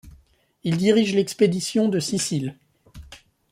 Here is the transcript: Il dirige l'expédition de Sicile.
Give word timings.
Il 0.63 0.77
dirige 0.77 1.13
l'expédition 1.13 1.87
de 1.87 1.99
Sicile. 1.99 2.57